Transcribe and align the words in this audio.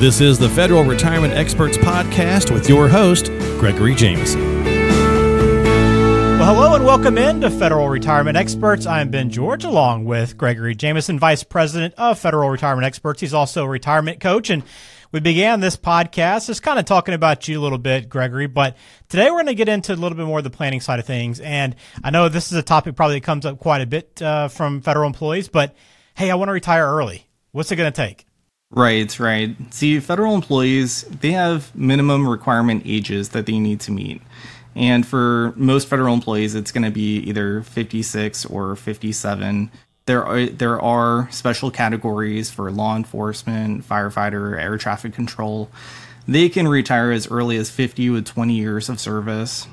This 0.00 0.22
is 0.22 0.38
the 0.38 0.48
Federal 0.48 0.82
Retirement 0.82 1.34
Experts 1.34 1.76
Podcast 1.76 2.50
with 2.50 2.66
your 2.70 2.88
host, 2.88 3.26
Gregory 3.58 3.94
Jameson. 3.94 4.40
Well, 6.38 6.54
hello 6.54 6.74
and 6.74 6.86
welcome 6.86 7.18
in 7.18 7.42
to 7.42 7.50
Federal 7.50 7.86
Retirement 7.86 8.34
Experts. 8.34 8.86
I'm 8.86 9.10
Ben 9.10 9.28
George 9.28 9.62
along 9.62 10.06
with 10.06 10.38
Gregory 10.38 10.74
Jameson, 10.74 11.18
Vice 11.18 11.42
President 11.42 11.92
of 11.98 12.18
Federal 12.18 12.48
Retirement 12.48 12.86
Experts. 12.86 13.20
He's 13.20 13.34
also 13.34 13.66
a 13.66 13.68
retirement 13.68 14.20
coach. 14.20 14.48
And 14.48 14.62
we 15.12 15.20
began 15.20 15.60
this 15.60 15.76
podcast 15.76 16.46
just 16.46 16.62
kind 16.62 16.78
of 16.78 16.86
talking 16.86 17.12
about 17.12 17.46
you 17.46 17.60
a 17.60 17.62
little 17.62 17.76
bit, 17.76 18.08
Gregory. 18.08 18.46
But 18.46 18.78
today 19.10 19.26
we're 19.26 19.42
going 19.42 19.48
to 19.48 19.54
get 19.54 19.68
into 19.68 19.92
a 19.92 19.96
little 19.96 20.16
bit 20.16 20.24
more 20.24 20.38
of 20.38 20.44
the 20.44 20.48
planning 20.48 20.80
side 20.80 20.98
of 20.98 21.04
things. 21.04 21.40
And 21.40 21.76
I 22.02 22.08
know 22.08 22.30
this 22.30 22.50
is 22.50 22.56
a 22.56 22.62
topic 22.62 22.96
probably 22.96 23.16
that 23.16 23.24
comes 23.26 23.44
up 23.44 23.58
quite 23.58 23.82
a 23.82 23.86
bit 23.86 24.22
uh, 24.22 24.48
from 24.48 24.80
federal 24.80 25.08
employees, 25.08 25.50
but 25.50 25.76
hey, 26.14 26.30
I 26.30 26.36
want 26.36 26.48
to 26.48 26.54
retire 26.54 26.86
early. 26.86 27.26
What's 27.52 27.70
it 27.70 27.76
going 27.76 27.92
to 27.92 27.94
take? 27.94 28.24
Right, 28.72 29.18
right. 29.18 29.56
See, 29.74 29.98
federal 29.98 30.32
employees, 30.34 31.02
they 31.02 31.32
have 31.32 31.74
minimum 31.74 32.28
requirement 32.28 32.84
ages 32.86 33.30
that 33.30 33.46
they 33.46 33.58
need 33.58 33.80
to 33.80 33.90
meet. 33.90 34.22
And 34.76 35.04
for 35.04 35.52
most 35.56 35.88
federal 35.88 36.14
employees, 36.14 36.54
it's 36.54 36.70
going 36.70 36.84
to 36.84 36.90
be 36.92 37.16
either 37.18 37.62
56 37.62 38.46
or 38.46 38.76
57. 38.76 39.72
There 40.06 40.24
are, 40.24 40.46
there 40.46 40.80
are 40.80 41.28
special 41.32 41.72
categories 41.72 42.50
for 42.50 42.70
law 42.70 42.96
enforcement, 42.96 43.88
firefighter, 43.88 44.56
air 44.56 44.78
traffic 44.78 45.12
control. 45.14 45.68
They 46.28 46.48
can 46.48 46.68
retire 46.68 47.10
as 47.10 47.28
early 47.28 47.56
as 47.56 47.70
50 47.70 48.08
with 48.10 48.24
20 48.24 48.54
years 48.54 48.88
of 48.88 49.00
service. 49.00 49.66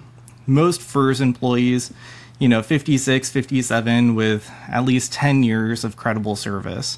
Most 0.47 0.81
FERS 0.81 1.21
employees, 1.21 1.93
you 2.39 2.47
know, 2.47 2.63
56, 2.63 3.29
57 3.29 4.15
with 4.15 4.49
at 4.67 4.85
least 4.85 5.13
10 5.13 5.43
years 5.43 5.83
of 5.83 5.95
credible 5.95 6.35
service 6.35 6.97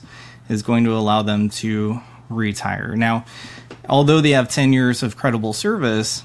is 0.49 0.63
going 0.63 0.84
to 0.84 0.94
allow 0.94 1.21
them 1.21 1.49
to 1.49 2.02
retire. 2.30 2.95
Now, 2.95 3.26
although 3.88 4.21
they 4.21 4.31
have 4.31 4.49
10 4.49 4.73
years 4.73 5.03
of 5.03 5.15
credible 5.15 5.54
service, 5.54 6.24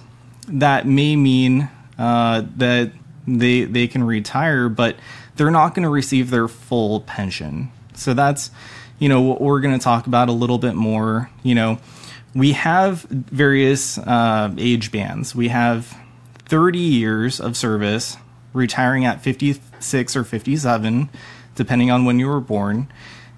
that 0.49 0.87
may 0.87 1.17
mean 1.17 1.69
uh, 1.99 2.43
that 2.57 2.93
they 3.27 3.65
they 3.65 3.87
can 3.87 4.05
retire, 4.05 4.69
but 4.69 4.97
they're 5.37 5.51
not 5.51 5.75
going 5.75 5.85
to 5.85 5.89
receive 5.89 6.31
their 6.31 6.49
full 6.49 7.01
pension. 7.01 7.71
So 7.95 8.15
that's 8.15 8.51
you 8.99 9.09
know 9.09 9.23
what 9.23 9.41
we're 9.41 9.61
going 9.61 9.79
to 9.79 9.83
talk 9.83 10.07
about 10.07 10.29
a 10.29 10.33
little 10.33 10.59
bit 10.59 10.75
more. 10.75 11.31
You 11.43 11.55
know, 11.55 11.79
we 12.35 12.53
have 12.53 13.03
various 13.03 13.97
uh, 13.99 14.55
age 14.59 14.93
bands. 14.93 15.35
We 15.35 15.49
have 15.49 15.97
30 16.47 16.79
years 16.79 17.41
of 17.41 17.57
service, 17.57 18.19
retiring 18.53 19.07
at 19.07 19.23
56 19.23 20.17
or 20.17 20.25
57, 20.25 21.09
depending 21.55 21.91
on 21.91 22.05
when 22.05 22.19
you 22.19 22.29
were 22.29 22.41
born 22.41 22.89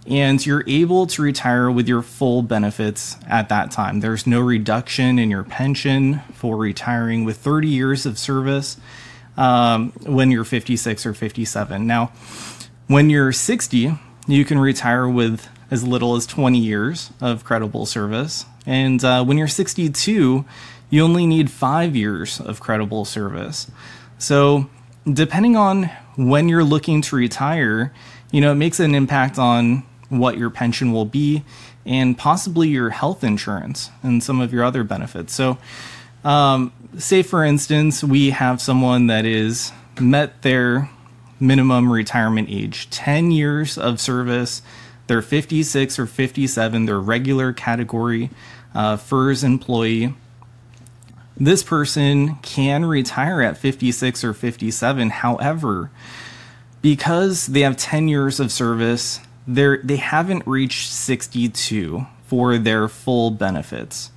and 0.08 0.44
you're 0.44 0.64
able 0.66 1.06
to 1.08 1.22
retire 1.22 1.70
with 1.70 1.88
your 1.88 2.02
full 2.02 2.42
benefits 2.42 3.16
at 3.26 3.48
that 3.48 3.70
time. 3.70 4.00
There's 4.00 4.26
no 4.26 4.40
reduction 4.40 5.18
in 5.18 5.30
your 5.30 5.42
pension 5.42 6.20
for 6.34 6.56
retiring 6.56 7.24
with 7.24 7.36
30 7.38 7.68
years 7.68 8.06
of 8.06 8.18
service 8.18 8.76
um, 9.36 9.92
when 10.02 10.30
you're 10.30 10.44
56 10.44 11.06
or 11.06 11.14
57. 11.14 11.86
Now, 11.86 12.12
when 12.86 13.10
you're 13.10 13.32
60, 13.32 13.98
you 14.26 14.44
can 14.44 14.58
retire 14.58 15.08
with 15.08 15.48
as 15.70 15.84
little 15.84 16.14
as 16.14 16.26
20 16.26 16.58
years 16.58 17.10
of 17.20 17.44
credible 17.44 17.86
service. 17.86 18.46
And 18.64 19.04
uh, 19.04 19.24
when 19.24 19.38
you're 19.38 19.48
62, 19.48 20.44
you 20.90 21.02
only 21.02 21.26
need 21.26 21.50
five 21.50 21.96
years 21.96 22.40
of 22.40 22.60
credible 22.60 23.04
service. 23.04 23.70
So, 24.18 24.70
depending 25.12 25.56
on 25.56 25.90
when 26.16 26.48
you're 26.48 26.64
looking 26.64 27.02
to 27.02 27.16
retire, 27.16 27.92
you 28.30 28.40
know, 28.40 28.52
it 28.52 28.56
makes 28.56 28.80
an 28.80 28.94
impact 28.94 29.38
on 29.38 29.84
what 30.08 30.38
your 30.38 30.50
pension 30.50 30.92
will 30.92 31.04
be, 31.04 31.44
and 31.84 32.16
possibly 32.16 32.68
your 32.68 32.90
health 32.90 33.24
insurance 33.24 33.90
and 34.02 34.22
some 34.22 34.40
of 34.40 34.52
your 34.52 34.64
other 34.64 34.84
benefits. 34.84 35.32
So, 35.32 35.58
um, 36.24 36.72
say 36.98 37.22
for 37.22 37.44
instance, 37.44 38.02
we 38.02 38.30
have 38.30 38.60
someone 38.60 39.06
that 39.06 39.24
is 39.24 39.72
met 40.00 40.42
their 40.42 40.90
minimum 41.38 41.92
retirement 41.92 42.48
age 42.50 42.88
10 42.90 43.30
years 43.30 43.76
of 43.78 44.00
service, 44.00 44.62
they're 45.06 45.22
56 45.22 45.98
or 45.98 46.06
57, 46.06 46.86
they're 46.86 47.00
regular 47.00 47.52
category 47.52 48.30
uh, 48.74 48.96
FERS 48.96 49.44
employee. 49.44 50.14
This 51.36 51.62
person 51.62 52.36
can 52.36 52.84
retire 52.84 53.42
at 53.42 53.58
56 53.58 54.24
or 54.24 54.32
57. 54.32 55.10
However, 55.10 55.90
because 56.82 57.46
they 57.46 57.60
have 57.60 57.76
10 57.76 58.08
years 58.08 58.40
of 58.40 58.50
service, 58.50 59.20
they're 59.46 59.78
they 59.82 59.96
haven't 59.96 60.46
reached 60.46 60.90
62 60.90 62.06
for 62.26 62.58
their 62.58 62.88
full 62.88 63.30
benefits. 63.30 64.10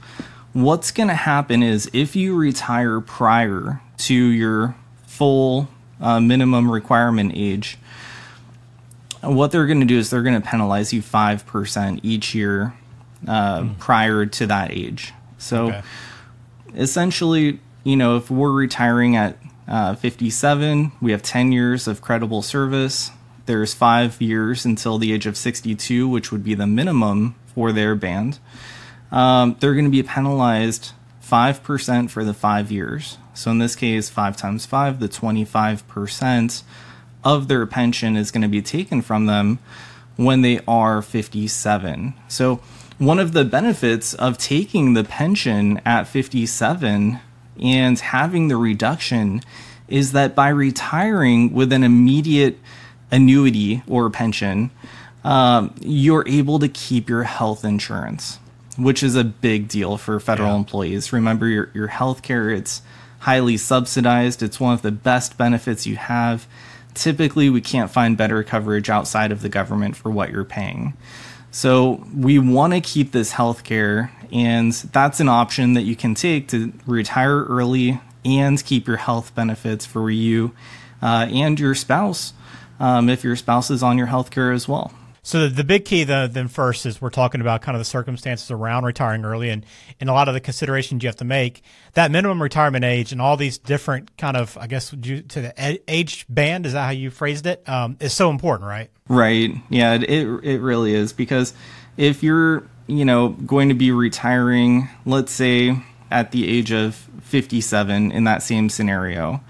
What's 0.54 0.92
going 0.92 1.10
to 1.10 1.16
happen 1.16 1.62
is 1.62 1.90
if 1.94 2.16
you 2.16 2.36
retire 2.36 3.00
prior 3.00 3.82
to 3.98 4.14
your 4.14 4.76
full 5.06 5.68
uh, 6.02 6.20
minimum 6.20 6.72
requirement 6.72 7.34
age, 7.36 7.78
what 9.22 9.52
they're 9.52 9.68
going 9.68 9.82
to 9.82 9.86
do 9.86 9.98
is 9.98 10.10
they're 10.10 10.24
going 10.24 10.42
to 10.42 10.48
penalize 10.48 10.92
you 10.92 11.04
5% 11.04 12.00
each 12.02 12.34
year 12.34 12.74
uh, 13.28 13.60
mm. 13.60 13.78
prior 13.78 14.26
to 14.26 14.48
that 14.48 14.72
age. 14.72 15.14
So 15.38 15.68
okay. 15.68 15.82
essentially, 16.76 17.60
you 17.84 17.96
know, 17.96 18.18
if 18.18 18.32
we're 18.32 18.52
retiring 18.52 19.16
at 19.16 19.38
uh, 19.68 19.96
57, 19.96 20.94
we 21.00 21.12
have 21.12 21.22
10 21.22 21.52
years 21.52 21.88
of 21.88 22.02
credible 22.02 22.42
service 22.42 23.12
there's 23.50 23.74
five 23.74 24.22
years 24.22 24.64
until 24.64 25.00
the 25.00 25.12
age 25.12 25.26
of 25.26 25.36
62, 25.36 26.08
which 26.08 26.32
would 26.32 26.44
be 26.44 26.54
the 26.54 26.68
minimum 26.68 27.34
for 27.48 27.72
their 27.72 27.96
band. 27.96 28.38
Um, 29.12 29.58
they're 29.60 29.74
going 29.74 29.86
to 29.86 29.92
be 29.92 30.04
penalized 30.04 30.92
5% 31.28 32.12
for 32.12 32.24
the 32.24 32.36
five 32.36 32.72
years. 32.72 33.18
So 33.34 33.50
in 33.50 33.58
this 33.58 33.76
case, 33.76 34.08
5 34.08 34.38
times 34.38 34.68
5, 34.68 35.00
the 35.00 35.10
25% 35.10 36.62
of 37.24 37.48
their 37.48 37.66
pension 37.66 38.16
is 38.16 38.30
going 38.30 38.44
to 38.44 38.48
be 38.48 38.62
taken 38.62 39.02
from 39.02 39.26
them 39.26 39.58
when 40.16 40.42
they 40.42 40.60
are 40.68 41.02
57. 41.02 42.14
So 42.28 42.58
one 43.00 43.18
of 43.18 43.34
the 43.34 43.46
benefits 43.46 44.14
of 44.14 44.38
taking 44.38 44.94
the 44.94 45.04
pension 45.04 45.82
at 45.86 46.08
57 46.08 47.20
and 47.60 48.00
having 48.00 48.48
the 48.48 48.58
reduction 48.58 49.42
is 49.88 50.12
that 50.12 50.36
by 50.36 50.50
retiring 50.50 51.52
with 51.52 51.74
an 51.74 51.84
immediate 51.84 52.60
annuity 53.12 53.84
or 53.88 54.10
pension, 54.10 54.72
um, 55.24 55.74
you're 55.82 56.28
able 56.28 56.60
to 56.60 56.70
keep 56.70 57.10
your 57.10 57.24
health 57.24 57.66
insurance, 57.66 58.40
which 58.78 59.04
is 59.04 59.16
a 59.16 59.24
big 59.24 59.68
deal 59.68 59.98
for 59.98 60.20
federal 60.20 60.50
yeah. 60.50 60.58
employees. 60.58 61.12
Remember, 61.12 61.48
your, 61.48 61.70
your 61.74 61.88
health 61.88 62.22
care, 62.22 62.50
it's 62.50 62.82
highly 63.20 63.58
subsidized. 63.58 64.42
It's 64.42 64.60
one 64.60 64.74
of 64.74 64.82
the 64.82 64.92
best 64.92 65.38
benefits 65.38 65.86
you 65.86 65.98
have. 65.98 66.48
Typically, 66.94 67.50
we 67.50 67.62
can't 67.62 67.92
find 67.92 68.18
better 68.18 68.44
coverage 68.44 68.90
outside 68.90 69.32
of 69.32 69.42
the 69.42 69.50
government 69.50 69.96
for 69.96 70.10
what 70.10 70.32
you're 70.32 70.46
paying. 70.46 70.94
So, 71.52 72.06
we 72.16 72.40
want 72.40 72.74
to 72.74 72.82
keep 72.82 73.12
this 73.12 73.32
health 73.32 73.64
care, 73.64 74.12
and 74.32 74.72
that's 74.72 75.20
an 75.20 75.30
option 75.30 75.74
that 75.74 75.82
you 75.82 75.96
can 75.96 76.14
take 76.14 76.48
to 76.50 76.72
retire 76.86 77.44
early 77.44 78.00
and 78.24 78.64
keep 78.64 78.88
your 78.88 78.98
health 78.98 79.34
benefits 79.34 79.86
for 79.86 80.12
you 80.12 80.52
uh, 81.02 81.28
and 81.32 81.60
your 81.60 81.74
spouse 81.74 82.34
um, 82.80 83.10
if 83.10 83.24
your 83.24 83.36
spouse 83.36 83.70
is 83.70 83.84
on 83.84 83.98
your 83.98 84.08
health 84.08 84.32
care 84.32 84.52
as 84.52 84.68
well. 84.68 84.92
So 85.22 85.48
the, 85.48 85.64
big 85.64 85.86
key 85.86 86.06
the, 86.06 86.30
then 86.32 86.48
first 86.48 86.86
is 86.86 87.02
we're 87.02 87.10
talking 87.10 87.42
about 87.42 87.62
kind 87.62 87.76
of 87.76 87.80
the 87.80 87.86
circumstances 87.86 88.50
around 88.50 88.86
retiring 88.86 89.26
early 89.26 89.50
and, 89.50 89.66
and 90.00 90.10
a 90.10 90.14
lot 90.14 90.28
of 90.28 90.34
the 90.34 90.40
considerations 90.40 91.04
you 91.04 91.08
have 91.08 91.18
to 91.18 91.26
make. 91.26 91.62
That 91.94 92.10
minimum 92.10 92.42
retirement 92.42 92.86
age 92.86 93.12
and 93.12 93.22
all 93.22 93.38
these 93.38 93.58
different 93.58 94.18
kind 94.18 94.38
of, 94.38 94.58
I 94.58 94.68
guess, 94.68 94.90
to 94.90 94.96
the 94.96 95.80
age 95.88 96.26
band, 96.30 96.66
is 96.66 96.74
that 96.74 96.86
how 96.86 96.92
you 96.92 97.12
phrased 97.12 97.46
it? 97.46 97.68
Um, 97.68 97.98
is 98.00 98.14
so 98.14 98.30
important, 98.30 98.70
right? 98.70 98.90
Right. 99.08 99.52
Yeah, 99.70 99.96
it, 99.96 100.28
it 100.44 100.62
really 100.62 100.94
is 100.96 101.14
because 101.14 101.54
if 101.98 102.24
you're, 102.24 102.64
you 102.88 103.06
know, 103.06 103.30
going 103.30 103.70
to 103.70 103.76
be 103.76 103.92
retiring, 103.92 104.88
let's 105.06 105.32
say 105.32 105.78
at 106.10 106.32
the 106.32 106.48
age 106.48 106.72
of 106.72 106.96
57 107.24 108.12
in 108.12 108.24
that 108.24 108.42
same 108.42 108.70
scenario, 108.70 109.42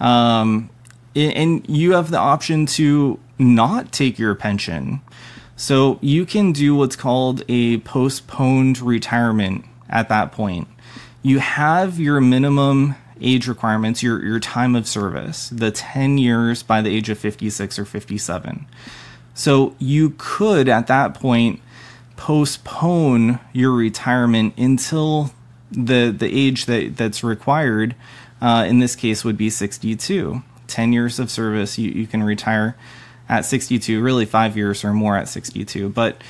um, 0.00 0.68
and 1.14 1.68
you 1.68 1.92
have 1.92 2.10
the 2.10 2.18
option 2.18 2.66
to 2.66 3.18
not 3.38 3.92
take 3.92 4.18
your 4.18 4.34
pension. 4.34 5.00
So 5.56 5.98
you 6.02 6.26
can 6.26 6.52
do 6.52 6.74
what's 6.74 6.96
called 6.96 7.42
a 7.48 7.78
postponed 7.78 8.80
retirement 8.80 9.64
at 9.88 10.08
that 10.08 10.32
point. 10.32 10.68
You 11.22 11.38
have 11.38 11.98
your 11.98 12.20
minimum 12.20 12.96
age 13.20 13.46
requirements, 13.46 14.02
your, 14.02 14.22
your 14.24 14.40
time 14.40 14.74
of 14.74 14.88
service, 14.88 15.48
the 15.50 15.70
10 15.70 16.18
years 16.18 16.62
by 16.62 16.82
the 16.82 16.94
age 16.94 17.08
of 17.08 17.18
56 17.18 17.78
or 17.78 17.84
57. 17.84 18.66
So 19.34 19.74
you 19.78 20.14
could 20.18 20.68
at 20.68 20.86
that 20.88 21.14
point 21.14 21.60
postpone 22.16 23.40
your 23.52 23.72
retirement 23.72 24.54
until 24.56 25.32
the 25.70 26.14
the 26.16 26.26
age 26.26 26.66
that, 26.66 26.96
that's 26.96 27.24
required. 27.24 27.96
Uh, 28.40 28.64
in 28.68 28.78
this 28.78 28.94
case, 28.94 29.24
would 29.24 29.36
be 29.36 29.50
62. 29.50 30.42
10 30.74 30.92
years 30.92 31.20
of 31.20 31.30
service, 31.30 31.78
you, 31.78 31.88
you 31.92 32.06
can 32.06 32.22
retire 32.22 32.76
at 33.28 33.44
62, 33.44 34.02
really 34.02 34.26
five 34.26 34.56
years 34.56 34.84
or 34.84 34.92
more 34.92 35.16
at 35.16 35.28
62. 35.28 35.88
But 35.88 36.20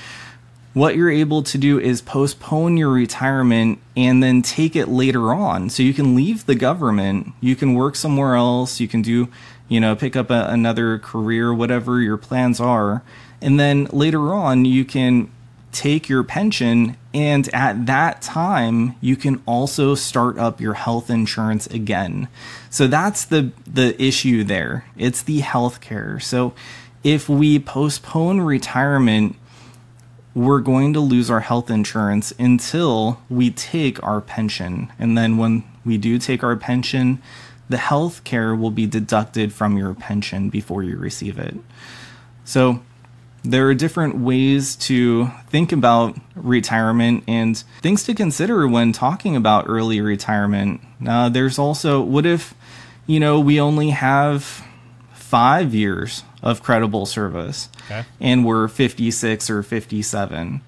what 0.75 0.97
you're 0.97 1.11
able 1.11 1.43
to 1.45 1.57
do 1.57 1.81
is 1.81 2.03
postpone 2.03 2.77
your 2.77 2.91
retirement 2.91 3.79
and 3.97 4.23
then 4.23 4.43
take 4.43 4.77
it 4.77 4.89
later 4.89 5.33
on. 5.33 5.71
So 5.71 5.83
you 5.83 5.95
can 5.95 6.15
leave 6.15 6.45
the 6.45 6.55
government, 6.55 7.29
you 7.41 7.57
can 7.57 7.73
work 7.73 7.97
somewhere 7.97 8.35
else, 8.35 8.81
you 8.81 8.89
can 8.89 9.01
do, 9.01 9.29
you 9.67 9.81
know, 9.81 9.97
pick 9.97 10.15
up 10.15 10.29
a, 10.31 10.47
another 10.51 10.99
career, 10.99 11.55
whatever 11.55 12.03
your 12.03 12.19
plans 12.19 12.61
are. 12.61 13.03
And 13.41 13.59
then 13.59 13.87
later 13.93 14.35
on, 14.35 14.67
you 14.67 14.85
can 14.85 15.31
take 15.73 16.09
your 16.09 16.23
pension 16.23 16.99
and 17.15 17.49
at 17.55 17.87
that 17.87 18.21
time 18.21 18.97
you 19.01 19.17
can 19.17 19.41
also 19.47 19.95
start 19.95 20.37
up 20.37 20.61
your 20.61 20.75
health 20.75 21.09
insurance 21.09 21.67
again. 21.69 22.29
So 22.69 22.87
that's 22.87 23.25
the 23.25 23.53
the 23.67 24.01
issue 24.03 24.45
there. 24.45 24.85
It's 24.99 25.23
the 25.23 25.41
health 25.41 25.81
care 25.81 26.21
so 26.21 26.53
if 27.03 27.29
we 27.29 27.59
postpone 27.59 28.41
retirement 28.41 29.37
we're 30.35 30.61
going 30.61 30.93
to 30.93 31.01
lose 31.01 31.31
our 31.31 31.41
health 31.41 31.71
insurance 31.71 32.33
until 32.41 33.21
we 33.31 33.53
take 33.53 34.03
our 34.03 34.21
pension. 34.21 34.93
And 34.99 35.17
then 35.17 35.37
when 35.37 35.63
we 35.85 35.97
do 35.97 36.19
take 36.19 36.43
our 36.43 36.57
pension 36.57 37.23
the 37.69 37.79
health 37.79 38.25
care 38.25 38.55
will 38.55 38.71
be 38.71 38.87
deducted 38.87 39.53
from 39.53 39.77
your 39.79 39.95
pension 39.95 40.51
before 40.51 40.83
you 40.83 40.97
receive 40.97 41.39
it. 41.39 41.55
So 42.45 42.83
there 43.45 43.69
are 43.69 43.75
different 43.75 44.17
ways 44.17 44.75
to 44.75 45.27
think 45.49 45.71
about 45.71 46.17
retirement 46.35 47.23
and 47.29 47.63
things 47.83 48.03
to 48.05 48.15
consider 48.15 48.67
when 48.67 48.91
talking 48.93 49.37
about 49.37 49.67
early 49.69 50.01
retirement. 50.01 50.81
Uh, 51.07 51.29
there's 51.29 51.59
also 51.59 52.01
what 52.01 52.25
if, 52.25 52.55
you 53.07 53.21
know, 53.21 53.39
we 53.39 53.61
only 53.61 53.91
have 53.91 54.65
five 55.13 55.75
years 55.75 56.23
of 56.43 56.63
credible 56.63 57.05
service 57.05 57.69
okay. 57.87 58.05
and 58.19 58.47
we're 58.47 58.67
56 58.67 59.51
or 59.51 59.63
57? 59.63 60.63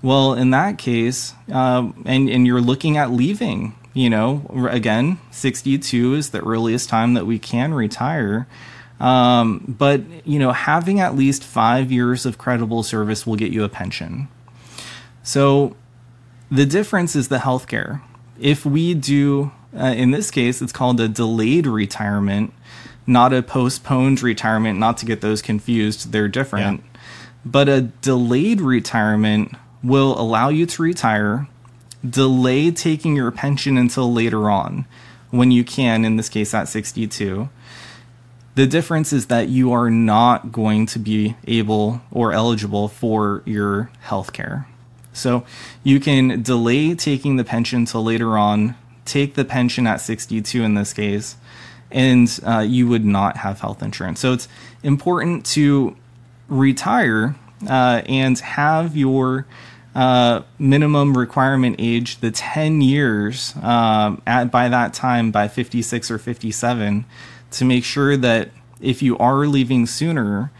Well, 0.00 0.32
in 0.34 0.50
that 0.50 0.78
case, 0.78 1.34
uh, 1.52 1.90
and, 2.06 2.30
and 2.30 2.46
you're 2.46 2.60
looking 2.60 2.96
at 2.96 3.10
leaving, 3.10 3.74
you 3.92 4.08
know, 4.08 4.46
again, 4.70 5.18
62 5.30 6.14
is 6.14 6.30
the 6.30 6.42
earliest 6.42 6.88
time 6.88 7.14
that 7.14 7.26
we 7.26 7.38
can 7.38 7.74
retire 7.74 8.46
um, 9.00 9.74
but 9.78 10.02
you 10.26 10.38
know, 10.38 10.52
having 10.52 11.00
at 11.00 11.16
least 11.16 11.42
five 11.42 11.90
years 11.90 12.26
of 12.26 12.38
credible 12.38 12.82
service 12.82 13.26
will 13.26 13.36
get 13.36 13.52
you 13.52 13.64
a 13.64 13.68
pension. 13.68 14.28
So 15.22 15.76
the 16.50 16.66
difference 16.66 17.16
is 17.16 17.28
the 17.28 17.38
healthcare. 17.38 18.02
If 18.38 18.64
we 18.64 18.94
do, 18.94 19.52
uh, 19.76 19.86
in 19.86 20.10
this 20.10 20.30
case, 20.30 20.62
it's 20.62 20.72
called 20.72 21.00
a 21.00 21.08
delayed 21.08 21.66
retirement, 21.66 22.52
not 23.06 23.32
a 23.32 23.42
postponed 23.42 24.22
retirement. 24.22 24.78
Not 24.78 24.98
to 24.98 25.06
get 25.06 25.20
those 25.20 25.42
confused, 25.42 26.12
they're 26.12 26.28
different. 26.28 26.80
Yeah. 26.80 27.00
But 27.44 27.68
a 27.68 27.82
delayed 27.82 28.60
retirement 28.60 29.54
will 29.82 30.18
allow 30.18 30.48
you 30.48 30.66
to 30.66 30.82
retire, 30.82 31.46
delay 32.08 32.70
taking 32.70 33.16
your 33.16 33.30
pension 33.30 33.76
until 33.76 34.12
later 34.12 34.50
on 34.50 34.86
when 35.30 35.50
you 35.50 35.64
can, 35.64 36.04
in 36.04 36.16
this 36.16 36.28
case 36.28 36.54
at 36.54 36.68
62 36.68 37.48
the 38.54 38.66
difference 38.66 39.12
is 39.12 39.26
that 39.26 39.48
you 39.48 39.72
are 39.72 39.90
not 39.90 40.52
going 40.52 40.86
to 40.86 40.98
be 40.98 41.36
able 41.46 42.00
or 42.10 42.32
eligible 42.32 42.88
for 42.88 43.42
your 43.44 43.90
health 44.00 44.32
care. 44.32 44.68
So 45.12 45.44
you 45.82 46.00
can 46.00 46.42
delay 46.42 46.94
taking 46.94 47.36
the 47.36 47.44
pension 47.44 47.84
till 47.84 48.04
later 48.04 48.36
on, 48.36 48.76
take 49.04 49.34
the 49.34 49.44
pension 49.44 49.86
at 49.86 50.00
62 50.00 50.62
in 50.62 50.74
this 50.74 50.92
case, 50.92 51.36
and 51.90 52.28
uh, 52.44 52.60
you 52.60 52.88
would 52.88 53.04
not 53.04 53.38
have 53.38 53.60
health 53.60 53.82
insurance. 53.82 54.20
So 54.20 54.32
it's 54.32 54.48
important 54.82 55.46
to 55.46 55.96
retire 56.48 57.36
uh, 57.68 58.02
and 58.06 58.38
have 58.38 58.96
your 58.96 59.46
uh, 59.94 60.42
minimum 60.58 61.16
requirement 61.16 61.76
age, 61.78 62.18
the 62.18 62.32
10 62.32 62.80
years, 62.80 63.54
uh, 63.62 64.16
at, 64.26 64.50
by 64.50 64.68
that 64.68 64.92
time, 64.92 65.30
by 65.30 65.46
56 65.46 66.10
or 66.10 66.18
57 66.18 67.04
to 67.54 67.64
make 67.64 67.84
sure 67.84 68.16
that 68.16 68.50
if 68.80 69.02
you 69.02 69.16
are 69.18 69.46
leaving 69.46 69.86
sooner, 69.86 70.50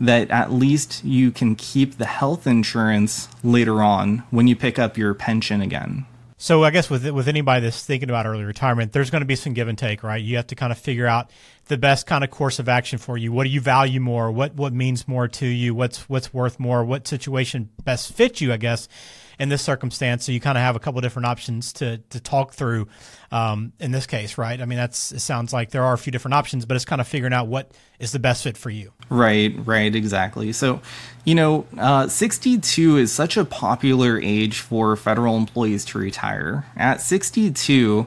that 0.00 0.30
at 0.30 0.52
least 0.52 1.04
you 1.04 1.30
can 1.30 1.54
keep 1.56 1.98
the 1.98 2.06
health 2.06 2.46
insurance 2.46 3.28
later 3.42 3.82
on 3.82 4.18
when 4.30 4.46
you 4.46 4.56
pick 4.56 4.78
up 4.78 4.96
your 4.96 5.14
pension 5.14 5.60
again. 5.60 6.06
So 6.40 6.62
I 6.62 6.70
guess 6.70 6.88
with 6.88 7.04
with 7.10 7.26
anybody 7.26 7.62
that's 7.62 7.84
thinking 7.84 8.08
about 8.08 8.24
early 8.24 8.44
retirement, 8.44 8.92
there's 8.92 9.10
going 9.10 9.22
to 9.22 9.26
be 9.26 9.34
some 9.34 9.54
give 9.54 9.66
and 9.66 9.76
take, 9.76 10.04
right? 10.04 10.22
You 10.22 10.36
have 10.36 10.46
to 10.48 10.54
kind 10.54 10.70
of 10.70 10.78
figure 10.78 11.06
out 11.06 11.32
the 11.66 11.76
best 11.76 12.06
kind 12.06 12.22
of 12.22 12.30
course 12.30 12.60
of 12.60 12.68
action 12.68 12.98
for 13.00 13.18
you. 13.18 13.32
What 13.32 13.42
do 13.42 13.50
you 13.50 13.60
value 13.60 13.98
more? 13.98 14.30
What 14.30 14.54
what 14.54 14.72
means 14.72 15.08
more 15.08 15.26
to 15.26 15.46
you? 15.46 15.74
What's 15.74 16.08
what's 16.08 16.32
worth 16.32 16.60
more? 16.60 16.84
What 16.84 17.08
situation 17.08 17.70
best 17.82 18.12
fits 18.12 18.40
you? 18.40 18.52
I 18.52 18.56
guess 18.56 18.88
in 19.38 19.48
this 19.48 19.62
circumstance. 19.62 20.24
So 20.24 20.32
you 20.32 20.40
kind 20.40 20.58
of 20.58 20.62
have 20.62 20.76
a 20.76 20.78
couple 20.78 21.00
different 21.00 21.26
options 21.26 21.72
to 21.74 21.98
to 22.10 22.20
talk 22.20 22.52
through 22.52 22.88
um, 23.30 23.72
in 23.78 23.92
this 23.92 24.06
case, 24.06 24.38
right? 24.38 24.60
I 24.60 24.64
mean, 24.64 24.78
that's 24.78 25.12
it 25.12 25.20
sounds 25.20 25.52
like 25.52 25.70
there 25.70 25.84
are 25.84 25.92
a 25.92 25.98
few 25.98 26.10
different 26.10 26.34
options, 26.34 26.64
but 26.64 26.76
it's 26.76 26.84
kind 26.84 27.00
of 27.00 27.06
figuring 27.06 27.32
out 27.32 27.46
what 27.46 27.70
is 27.98 28.12
the 28.12 28.18
best 28.18 28.44
fit 28.44 28.56
for 28.56 28.70
you. 28.70 28.92
Right, 29.10 29.54
right, 29.64 29.94
exactly. 29.94 30.52
So, 30.52 30.80
you 31.24 31.34
know, 31.34 31.66
uh, 31.78 32.08
62 32.08 32.96
is 32.96 33.12
such 33.12 33.36
a 33.36 33.44
popular 33.44 34.20
age 34.20 34.60
for 34.60 34.96
federal 34.96 35.36
employees 35.36 35.84
to 35.86 35.98
retire. 35.98 36.66
At 36.76 37.00
62, 37.00 38.06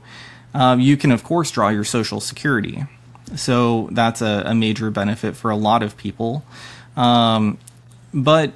um, 0.54 0.80
you 0.80 0.98
can 0.98 1.12
of 1.12 1.24
course 1.24 1.52
draw 1.52 1.70
your 1.70 1.84
Social 1.84 2.20
Security. 2.20 2.84
So 3.36 3.88
that's 3.92 4.22
a, 4.22 4.44
a 4.48 4.56
major 4.56 4.92
benefit 4.92 5.36
for 5.36 5.52
a 5.52 5.56
lot 5.56 5.84
of 5.84 5.96
people. 5.96 6.44
Um, 6.98 7.58
but 8.14 8.54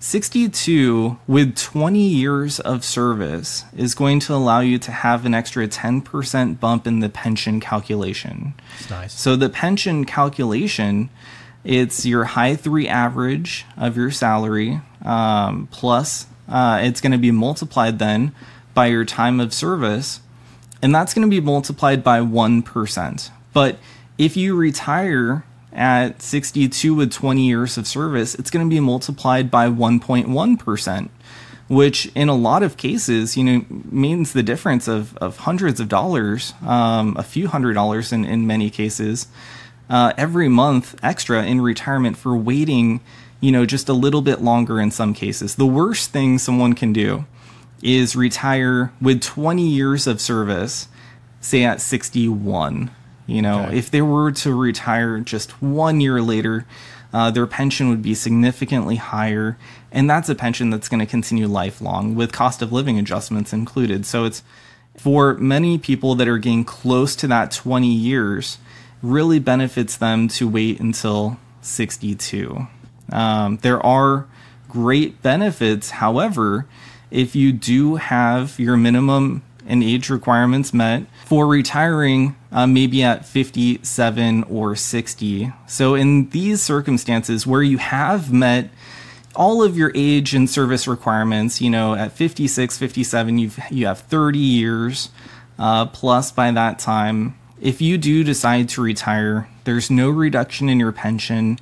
62 0.00 1.18
with 1.26 1.56
20 1.56 2.00
years 2.00 2.58
of 2.58 2.84
service 2.84 3.64
is 3.76 3.94
going 3.94 4.18
to 4.20 4.34
allow 4.34 4.60
you 4.60 4.78
to 4.78 4.90
have 4.90 5.26
an 5.26 5.34
extra 5.34 5.68
10% 5.68 6.58
bump 6.58 6.86
in 6.86 7.00
the 7.00 7.10
pension 7.10 7.60
calculation. 7.60 8.54
That's 8.78 8.90
nice. 8.90 9.12
So 9.12 9.36
the 9.36 9.50
pension 9.50 10.06
calculation, 10.06 11.10
it's 11.64 12.06
your 12.06 12.24
high 12.24 12.56
three 12.56 12.88
average 12.88 13.66
of 13.76 13.96
your 13.96 14.10
salary 14.10 14.80
um, 15.04 15.68
plus 15.70 16.26
uh, 16.48 16.80
it's 16.82 17.00
going 17.00 17.12
to 17.12 17.18
be 17.18 17.30
multiplied 17.30 17.98
then 17.98 18.34
by 18.74 18.86
your 18.86 19.04
time 19.04 19.38
of 19.38 19.54
service, 19.54 20.20
and 20.82 20.94
that's 20.94 21.14
going 21.14 21.28
to 21.28 21.30
be 21.30 21.40
multiplied 21.40 22.02
by 22.02 22.20
1%. 22.20 23.30
But 23.52 23.78
if 24.18 24.36
you 24.36 24.56
retire 24.56 25.44
at 25.72 26.20
62 26.20 26.94
with 26.94 27.12
20 27.12 27.46
years 27.46 27.78
of 27.78 27.86
service, 27.86 28.34
it's 28.34 28.50
going 28.50 28.66
to 28.66 28.70
be 28.70 28.80
multiplied 28.80 29.50
by 29.50 29.68
1.1%, 29.68 31.08
which 31.68 32.06
in 32.14 32.28
a 32.28 32.34
lot 32.34 32.62
of 32.62 32.76
cases, 32.76 33.36
you 33.36 33.44
know, 33.44 33.64
means 33.68 34.32
the 34.32 34.42
difference 34.42 34.88
of, 34.88 35.16
of 35.18 35.38
hundreds 35.38 35.78
of 35.80 35.88
dollars, 35.88 36.54
um, 36.66 37.16
a 37.16 37.22
few 37.22 37.48
hundred 37.48 37.74
dollars 37.74 38.12
in, 38.12 38.24
in 38.24 38.46
many 38.46 38.70
cases, 38.70 39.28
uh, 39.88 40.12
every 40.16 40.48
month 40.48 40.98
extra 41.02 41.44
in 41.44 41.60
retirement 41.60 42.16
for 42.16 42.36
waiting, 42.36 43.00
you 43.40 43.52
know, 43.52 43.64
just 43.64 43.88
a 43.88 43.92
little 43.92 44.22
bit 44.22 44.40
longer 44.40 44.80
in 44.80 44.90
some 44.90 45.14
cases. 45.14 45.54
The 45.54 45.66
worst 45.66 46.10
thing 46.10 46.38
someone 46.38 46.74
can 46.74 46.92
do 46.92 47.26
is 47.82 48.14
retire 48.14 48.92
with 49.00 49.22
20 49.22 49.66
years 49.66 50.06
of 50.06 50.20
service, 50.20 50.88
say 51.40 51.64
at 51.64 51.80
61 51.80 52.90
you 53.26 53.42
know, 53.42 53.64
okay. 53.64 53.78
if 53.78 53.90
they 53.90 54.02
were 54.02 54.32
to 54.32 54.54
retire 54.54 55.20
just 55.20 55.62
one 55.62 56.00
year 56.00 56.20
later, 56.20 56.66
uh, 57.12 57.30
their 57.30 57.46
pension 57.46 57.88
would 57.88 58.02
be 58.02 58.14
significantly 58.14 58.96
higher, 58.96 59.58
and 59.90 60.08
that's 60.08 60.28
a 60.28 60.34
pension 60.34 60.70
that's 60.70 60.88
going 60.88 61.00
to 61.00 61.06
continue 61.06 61.46
lifelong 61.46 62.14
with 62.14 62.32
cost 62.32 62.62
of 62.62 62.72
living 62.72 62.98
adjustments 62.98 63.52
included. 63.52 64.06
So 64.06 64.24
it's 64.24 64.42
for 64.96 65.34
many 65.34 65.78
people 65.78 66.14
that 66.16 66.28
are 66.28 66.38
getting 66.38 66.64
close 66.64 67.16
to 67.16 67.26
that 67.28 67.50
20 67.50 67.88
years, 67.88 68.58
really 69.02 69.38
benefits 69.38 69.96
them 69.96 70.28
to 70.28 70.48
wait 70.48 70.78
until 70.78 71.38
62. 71.62 72.66
Um, 73.10 73.56
there 73.58 73.84
are 73.84 74.26
great 74.68 75.22
benefits, 75.22 75.90
however, 75.90 76.66
if 77.10 77.34
you 77.34 77.52
do 77.52 77.96
have 77.96 78.58
your 78.58 78.76
minimum 78.76 79.42
and 79.66 79.82
age 79.82 80.10
requirements 80.10 80.72
met 80.72 81.04
for 81.24 81.46
retiring 81.46 82.36
uh, 82.52 82.66
maybe 82.66 83.02
at 83.02 83.24
57 83.24 84.44
or 84.44 84.74
60. 84.74 85.52
So, 85.66 85.94
in 85.94 86.28
these 86.30 86.60
circumstances 86.60 87.46
where 87.46 87.62
you 87.62 87.78
have 87.78 88.32
met 88.32 88.70
all 89.36 89.62
of 89.62 89.76
your 89.76 89.92
age 89.94 90.34
and 90.34 90.50
service 90.50 90.88
requirements, 90.88 91.60
you 91.60 91.70
know, 91.70 91.94
at 91.94 92.12
56, 92.12 92.76
57, 92.76 93.38
you've, 93.38 93.58
you 93.70 93.86
have 93.86 94.00
30 94.00 94.38
years 94.38 95.10
uh, 95.58 95.86
plus 95.86 96.32
by 96.32 96.50
that 96.50 96.78
time. 96.78 97.36
If 97.60 97.80
you 97.80 97.98
do 97.98 98.24
decide 98.24 98.68
to 98.70 98.82
retire, 98.82 99.48
there's 99.64 99.90
no 99.90 100.10
reduction 100.10 100.68
in 100.68 100.80
your 100.80 100.92
pension, 100.92 101.58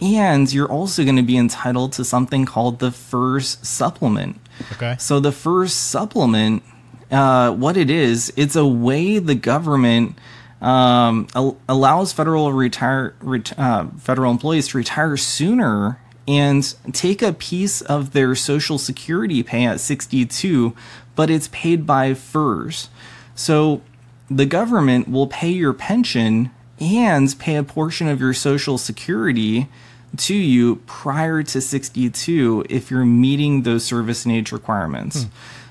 and 0.00 0.52
you're 0.52 0.70
also 0.70 1.04
going 1.04 1.16
to 1.16 1.22
be 1.22 1.38
entitled 1.38 1.92
to 1.94 2.04
something 2.04 2.44
called 2.44 2.80
the 2.80 2.90
FERS 2.90 3.58
supplement. 3.62 4.38
Okay. 4.72 4.96
So, 4.98 5.20
the 5.20 5.32
FERS 5.32 5.72
supplement 5.72 6.62
uh, 7.10 7.52
what 7.52 7.76
it 7.76 7.90
is, 7.90 8.32
it's 8.36 8.56
a 8.56 8.66
way 8.66 9.18
the 9.18 9.34
government 9.34 10.16
um, 10.60 11.28
al- 11.34 11.58
allows 11.68 12.12
federal 12.12 12.52
retire 12.52 13.14
ret- 13.20 13.58
uh, 13.58 13.86
federal 13.98 14.30
employees 14.30 14.68
to 14.68 14.78
retire 14.78 15.16
sooner 15.16 16.00
and 16.26 16.74
take 16.92 17.22
a 17.22 17.32
piece 17.32 17.80
of 17.82 18.12
their 18.12 18.34
social 18.34 18.78
security 18.78 19.42
pay 19.42 19.64
at 19.64 19.78
62, 19.80 20.74
but 21.14 21.30
it's 21.30 21.48
paid 21.48 21.86
by 21.86 22.14
FERS. 22.14 22.88
So 23.34 23.82
the 24.28 24.46
government 24.46 25.08
will 25.08 25.28
pay 25.28 25.50
your 25.50 25.72
pension 25.72 26.50
and 26.80 27.38
pay 27.38 27.56
a 27.56 27.62
portion 27.62 28.08
of 28.08 28.20
your 28.20 28.34
social 28.34 28.76
security 28.76 29.68
to 30.16 30.34
you 30.34 30.76
prior 30.86 31.42
to 31.42 31.60
62 31.60 32.64
if 32.68 32.90
you're 32.90 33.04
meeting 33.04 33.62
those 33.62 33.84
service 33.84 34.24
and 34.24 34.34
age 34.34 34.50
requirements. 34.52 35.24
Hmm. 35.24 35.28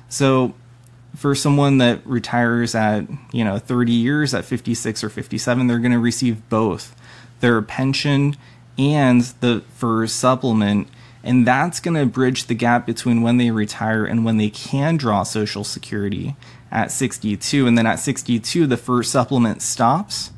So 0.08 0.54
for 1.16 1.36
someone 1.36 1.78
that 1.80 2.06
retires 2.06 2.76
at, 2.76 3.06
you 3.32 3.44
know, 3.44 3.58
30 3.58 3.92
years 3.92 4.34
at 4.34 4.46
56 4.46 5.04
or 5.04 5.10
57, 5.10 5.68
they're 5.68 5.80
going 5.80 5.92
to 5.92 6.00
receive 6.00 6.48
both 6.50 6.96
their 7.40 7.62
pension 7.62 8.36
and 8.78 9.22
the 9.40 9.64
FERS 9.76 10.12
supplement 10.12 10.88
and 11.26 11.46
that's 11.46 11.80
going 11.80 11.96
to 11.96 12.06
bridge 12.06 12.46
the 12.46 12.54
gap 12.54 12.86
between 12.86 13.24
when 13.24 13.38
they 13.38 13.50
retire 13.50 14.06
and 14.06 14.24
when 14.24 14.38
they 14.38 14.50
can 14.50 14.96
draw 14.96 15.24
social 15.24 15.64
security 15.64 16.36
at 16.72 16.92
62 16.92 17.66
and 17.66 17.78
then 17.78 17.88
at 17.88 17.96
62 17.96 18.68
the 18.68 18.78
FERS 18.78 19.10
supplement 19.10 19.62
stops 19.62 20.32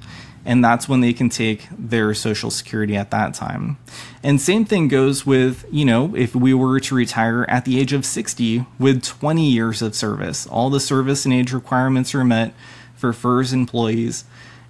and 0.48 0.64
that's 0.64 0.88
when 0.88 1.02
they 1.02 1.12
can 1.12 1.28
take 1.28 1.68
their 1.78 2.14
social 2.14 2.50
security 2.50 2.96
at 2.96 3.12
that 3.12 3.34
time. 3.34 3.78
And 4.24 4.40
same 4.40 4.64
thing 4.64 4.88
goes 4.88 5.26
with, 5.26 5.66
you 5.70 5.84
know, 5.84 6.16
if 6.16 6.34
we 6.34 6.54
were 6.54 6.80
to 6.80 6.96
retire 6.96 7.46
at 7.50 7.66
the 7.66 7.78
age 7.78 7.92
of 7.92 8.06
60 8.06 8.66
with 8.80 9.04
20 9.04 9.52
years 9.52 9.82
of 9.82 9.94
service, 9.94 10.48
all 10.48 10.70
the 10.70 10.80
service 10.80 11.26
and 11.26 11.34
age 11.34 11.52
requirements 11.52 12.16
are 12.16 12.24
met 12.24 12.54
for 12.96 13.12
FERS 13.12 13.52
employees 13.52 14.24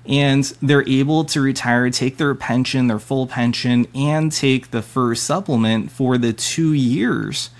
and 0.08 0.46
they're 0.64 0.88
able 0.90 1.24
to 1.26 1.42
retire, 1.42 1.92
take 1.92 2.18
their 2.18 2.34
pension, 2.34 2.88
their 2.88 2.98
full 2.98 3.28
pension, 3.28 3.86
and 3.94 4.32
take 4.32 4.72
the 4.72 4.82
FERS 4.82 5.22
supplement 5.22 5.92
for 5.92 6.18
the 6.18 6.34
two 6.34 6.74
years 6.74 7.52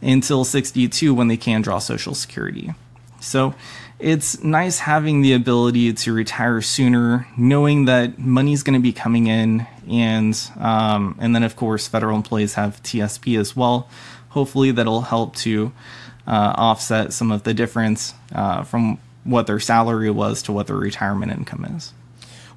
until 0.00 0.44
62 0.44 1.12
when 1.12 1.28
they 1.28 1.36
can 1.36 1.60
draw 1.60 1.78
Social 1.78 2.14
Security. 2.14 2.72
So 3.20 3.54
it's 3.98 4.42
nice 4.42 4.78
having 4.78 5.22
the 5.22 5.32
ability 5.32 5.92
to 5.92 6.12
retire 6.12 6.60
sooner, 6.60 7.26
knowing 7.36 7.86
that 7.86 8.18
money's 8.18 8.62
going 8.62 8.78
to 8.78 8.82
be 8.82 8.92
coming 8.92 9.26
in, 9.26 9.66
and 9.90 10.40
um, 10.58 11.16
and 11.20 11.34
then 11.34 11.42
of 11.42 11.56
course 11.56 11.88
federal 11.88 12.16
employees 12.16 12.54
have 12.54 12.82
TSP 12.82 13.38
as 13.38 13.56
well. 13.56 13.88
Hopefully 14.30 14.70
that'll 14.70 15.00
help 15.00 15.34
to 15.36 15.72
uh, 16.26 16.54
offset 16.56 17.12
some 17.12 17.32
of 17.32 17.42
the 17.42 17.54
difference 17.54 18.14
uh, 18.34 18.62
from 18.62 18.98
what 19.24 19.46
their 19.46 19.60
salary 19.60 20.10
was 20.10 20.42
to 20.42 20.52
what 20.52 20.66
their 20.66 20.76
retirement 20.76 21.32
income 21.32 21.64
is. 21.76 21.92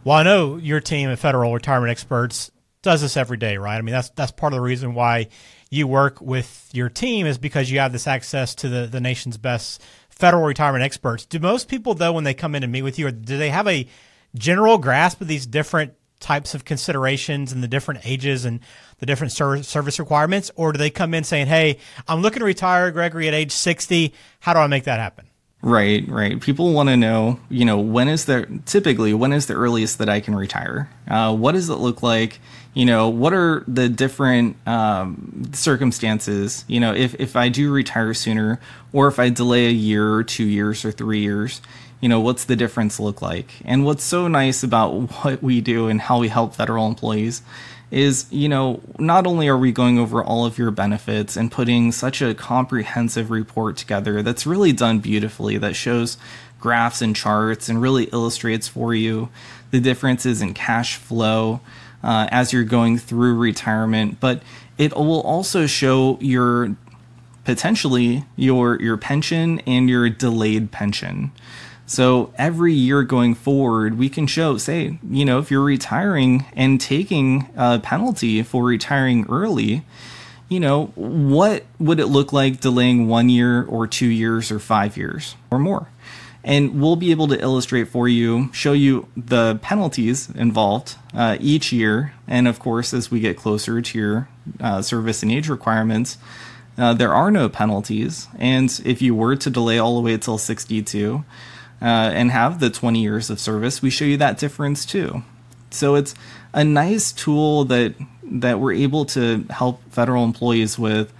Well, 0.04 0.18
I 0.18 0.24
know 0.24 0.58
your 0.58 0.80
team 0.80 1.10
at 1.10 1.20
Federal 1.20 1.54
Retirement 1.54 1.92
Experts 1.92 2.52
does 2.82 3.02
this 3.02 3.18
every 3.18 3.38
day, 3.38 3.58
right? 3.58 3.78
I 3.78 3.82
mean, 3.82 3.94
that's 3.94 4.10
that's 4.12 4.32
part 4.32 4.54
of 4.54 4.58
the 4.58 4.62
reason 4.62 4.94
why 4.94 5.28
you 5.70 5.88
work 5.88 6.20
with 6.20 6.70
your 6.74 6.90
team 6.90 7.26
is 7.26 7.38
because 7.38 7.72
you 7.72 7.80
have 7.80 7.92
this 7.92 8.08
access 8.08 8.56
to 8.56 8.70
the, 8.70 8.88
the 8.88 9.00
nation's 9.00 9.38
best 9.38 9.82
federal 10.22 10.44
retirement 10.44 10.84
experts. 10.84 11.26
Do 11.26 11.40
most 11.40 11.68
people 11.68 11.96
though, 11.96 12.14
when 12.14 12.24
they 12.24 12.34
come 12.34 12.56
in 12.56 12.64
and 12.64 12.72
meet 12.72 12.84
with 12.84 12.98
you, 12.98 13.08
or 13.08 13.12
do 13.12 13.38
they 13.38 13.50
have 13.50 13.68
a 13.68 13.88
general 14.36 14.78
grasp 14.78 15.20
of 15.20 15.28
these 15.28 15.46
different 15.46 15.94
types 16.20 16.54
of 16.54 16.64
considerations 16.64 17.52
and 17.52 17.64
the 17.64 17.68
different 17.68 18.02
ages 18.06 18.46
and 18.46 18.60
the 19.00 19.08
different 19.08 19.34
service 19.34 19.98
requirements, 19.98 20.52
or 20.56 20.72
do 20.72 20.78
they 20.78 20.92
come 20.92 21.16
in 21.16 21.24
saying, 21.24 21.48
"Hey, 21.48 21.80
I'm 22.08 22.22
looking 22.22 22.40
to 22.42 22.46
retire, 22.46 22.92
Gregory, 22.92 23.28
at 23.28 23.34
age 23.34 23.52
60. 23.52 24.14
How 24.42 24.54
do 24.54 24.60
I 24.60 24.68
make 24.68 24.84
that 24.84 25.00
happen?" 25.00 25.26
Right, 25.64 26.08
right. 26.08 26.42
People 26.42 26.74
want 26.74 26.90
to 26.90 26.98
know, 26.98 27.40
you 27.50 27.66
know, 27.66 27.80
when 27.80 28.08
is 28.08 28.26
the 28.26 28.62
typically 28.66 29.14
when 29.14 29.32
is 29.32 29.46
the 29.46 29.54
earliest 29.54 30.00
that 30.00 30.10
I 30.10 30.20
can 30.20 30.34
retire? 30.34 30.90
Uh, 31.08 31.36
what 31.36 31.52
does 31.52 31.70
it 31.70 31.76
look 31.76 32.02
like? 32.02 32.40
You 32.74 32.86
know, 32.86 33.10
what 33.10 33.32
are 33.34 33.64
the 33.68 33.88
different 33.88 34.56
um, 34.68 35.52
circumstances? 35.54 36.66
You 36.68 36.80
know, 36.80 36.96
if 36.96 37.14
if 37.20 37.36
I 37.36 37.50
do 37.50 37.72
retire 37.72 38.16
sooner, 38.16 38.60
or 38.92 39.08
if 39.08 39.20
I 39.20 39.30
delay 39.30 39.68
a 39.68 39.72
year, 39.72 40.12
or 40.12 40.24
two 40.24 40.46
years, 40.46 40.84
or 40.84 40.92
three 40.92 41.20
years, 41.20 41.62
you 42.00 42.10
know, 42.10 42.20
what's 42.20 42.46
the 42.46 42.56
difference 42.56 43.00
look 43.00 43.22
like? 43.22 43.52
And 43.64 43.86
what's 43.86 44.04
so 44.04 44.28
nice 44.28 44.64
about 44.64 44.90
what 45.24 45.44
we 45.44 45.62
do 45.62 45.90
and 45.90 46.02
how 46.02 46.20
we 46.20 46.30
help 46.30 46.56
federal 46.56 46.88
employees 46.88 47.44
is, 47.92 48.26
you 48.32 48.48
know, 48.48 48.82
not 48.98 49.28
only 49.28 49.50
are 49.50 49.58
we 49.58 49.72
going 49.72 50.00
over 50.00 50.24
all 50.24 50.46
of 50.46 50.58
your 50.58 50.72
benefits 50.72 51.36
and 51.36 51.52
putting 51.52 51.92
such 51.92 52.22
a 52.22 52.34
comprehensive 52.34 53.30
report 53.30 53.76
together 53.76 54.24
that's 54.24 54.48
really 54.48 54.72
done 54.72 55.00
beautifully, 55.00 55.58
that 55.58 55.76
shows 55.76 56.18
graphs 56.60 57.02
and 57.02 57.16
charts 57.16 57.68
and 57.68 57.82
really 57.82 58.06
illustrates 58.06 58.68
for 58.68 58.94
you 58.94 59.30
the 59.72 59.82
differences 59.82 60.42
in 60.42 60.54
cash 60.54 60.96
flow 60.96 61.60
uh, 62.04 62.28
as 62.32 62.54
you're 62.54 62.64
going 62.64 62.98
through 62.98 63.36
retirement, 63.36 64.20
but 64.20 64.42
it 64.78 64.96
will 64.96 65.22
also 65.22 65.68
show 65.68 66.18
your 66.22 66.76
potentially 67.44 68.24
your 68.36 68.80
your 68.82 68.98
pension 68.98 69.60
and 69.62 69.90
your 69.90 70.10
delayed 70.10 70.72
pension. 70.72 71.32
So 71.92 72.32
every 72.38 72.74
year 72.74 73.04
going 73.04 73.36
forward, 73.36 73.98
we 73.98 74.08
can 74.08 74.26
show, 74.26 74.58
say, 74.58 74.98
you 75.10 75.26
know, 75.26 75.40
if 75.40 75.52
you're 75.52 75.62
retiring 75.62 76.46
and 76.54 76.80
taking 76.80 77.50
a 77.58 77.80
penalty 77.80 78.44
for 78.44 78.64
retiring 78.64 79.26
early, 79.30 79.84
you 80.48 80.62
know, 80.62 80.86
what 80.96 81.66
would 81.80 82.00
it 82.00 82.06
look 82.06 82.32
like 82.32 82.62
delaying 82.62 83.10
one 83.10 83.28
year 83.28 83.66
or 83.66 83.88
two 83.88 84.08
years 84.08 84.54
or 84.54 84.58
five 84.58 84.96
years 84.96 85.36
or 85.52 85.60
more? 85.60 85.90
And 86.46 86.82
we'll 86.82 86.96
be 86.96 87.12
able 87.12 87.28
to 87.28 87.42
illustrate 87.42 87.90
for 87.90 88.08
you, 88.08 88.50
show 88.54 88.72
you 88.72 89.10
the 89.18 89.60
penalties 89.62 90.30
involved 90.30 90.96
uh, 91.14 91.36
each 91.42 91.74
year. 91.74 92.14
And 92.26 92.48
of 92.48 92.58
course, 92.58 92.94
as 92.94 93.12
we 93.12 93.20
get 93.20 93.36
closer 93.36 93.82
to 93.82 94.00
your 94.00 94.30
uh, 94.62 94.82
service 94.82 95.24
and 95.24 95.32
age 95.32 95.50
requirements, 95.50 96.18
uh, 96.78 96.94
there 96.94 97.14
are 97.14 97.32
no 97.32 97.50
penalties. 97.50 98.30
And 98.40 98.82
if 98.86 99.02
you 99.02 99.14
were 99.14 99.36
to 99.36 99.50
delay 99.50 99.78
all 99.78 99.96
the 99.96 100.02
way 100.02 100.14
until 100.14 100.38
62, 100.38 101.26
uh, 101.82 102.12
and 102.14 102.32
have 102.32 102.60
the 102.60 102.70
20 102.70 103.02
years 103.02 103.30
of 103.30 103.40
service, 103.40 103.82
we 103.82 103.90
show 103.90 104.06
you 104.06 104.18
that 104.18 104.38
difference 104.38 104.86
too. 104.86 105.24
So 105.72 105.96
it's 105.96 106.14
a 106.54 106.64
nice 106.64 107.12
tool 107.12 107.66
that 107.66 107.96
that 108.24 108.60
we're 108.60 108.74
able 108.74 109.06
to 109.06 109.46
help 109.50 109.82
federal 109.92 110.24
employees 110.24 110.80
with 110.80 111.12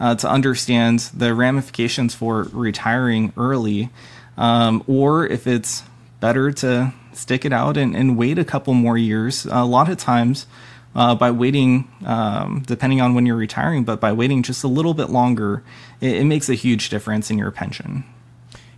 uh, 0.00 0.14
to 0.16 0.28
understand 0.28 1.00
the 1.14 1.34
ramifications 1.34 2.14
for 2.14 2.48
retiring 2.52 3.32
early, 3.36 3.90
um, 4.36 4.84
or 4.86 5.26
if 5.26 5.46
it's 5.46 5.82
better 6.20 6.52
to 6.52 6.92
stick 7.12 7.44
it 7.44 7.52
out 7.52 7.76
and, 7.76 7.96
and, 7.96 8.16
wait 8.16 8.38
a 8.38 8.44
couple 8.44 8.74
more 8.74 8.96
years. 8.96 9.46
A 9.46 9.64
lot 9.64 9.88
of 9.88 9.98
times, 9.98 10.46
uh, 10.94 11.14
by 11.14 11.30
waiting, 11.30 11.88
um, 12.04 12.62
depending 12.66 13.00
on 13.00 13.14
when 13.14 13.26
you're 13.26 13.36
retiring, 13.36 13.84
but 13.84 14.00
by 14.00 14.12
waiting 14.12 14.42
just 14.42 14.62
a 14.62 14.68
little 14.68 14.94
bit 14.94 15.10
longer, 15.10 15.62
it, 16.00 16.16
it 16.16 16.24
makes 16.24 16.48
a 16.48 16.54
huge 16.54 16.90
difference 16.90 17.30
in 17.30 17.38
your 17.38 17.50
pension. 17.50 18.04